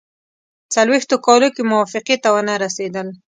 څلوېښتو 0.73 1.15
کالو 1.25 1.47
کې 1.55 1.63
موافقې 1.71 2.15
ته 2.23 2.29
ونه 2.33 2.53
رسېدل. 2.63 3.07